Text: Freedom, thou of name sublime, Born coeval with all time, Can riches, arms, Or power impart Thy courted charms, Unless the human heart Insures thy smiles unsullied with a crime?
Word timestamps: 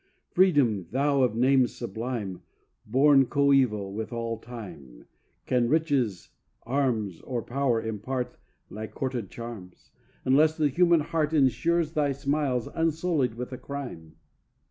Freedom, 0.31 0.87
thou 0.89 1.21
of 1.21 1.35
name 1.35 1.67
sublime, 1.67 2.41
Born 2.87 3.27
coeval 3.27 3.93
with 3.93 4.11
all 4.11 4.39
time, 4.39 5.05
Can 5.45 5.69
riches, 5.69 6.29
arms, 6.63 7.21
Or 7.23 7.43
power 7.43 7.79
impart 7.79 8.35
Thy 8.71 8.87
courted 8.87 9.29
charms, 9.29 9.91
Unless 10.25 10.57
the 10.57 10.69
human 10.69 11.01
heart 11.01 11.33
Insures 11.33 11.91
thy 11.91 12.13
smiles 12.13 12.65
unsullied 12.73 13.35
with 13.35 13.51
a 13.53 13.59
crime? 13.59 14.15